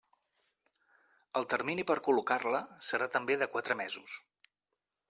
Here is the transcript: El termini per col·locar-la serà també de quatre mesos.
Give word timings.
El 1.41 1.45
termini 1.55 1.85
per 1.91 1.99
col·locar-la 2.09 2.63
serà 2.89 3.11
també 3.19 3.39
de 3.45 3.51
quatre 3.57 3.79
mesos. 3.85 4.19